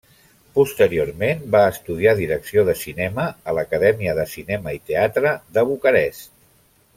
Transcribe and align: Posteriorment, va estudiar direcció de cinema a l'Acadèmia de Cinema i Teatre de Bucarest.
Posteriorment, 0.53 1.43
va 1.55 1.59
estudiar 1.73 2.15
direcció 2.19 2.63
de 2.69 2.75
cinema 2.85 3.27
a 3.51 3.55
l'Acadèmia 3.59 4.17
de 4.21 4.27
Cinema 4.35 4.75
i 4.79 4.81
Teatre 4.89 5.35
de 5.59 5.67
Bucarest. 5.73 6.31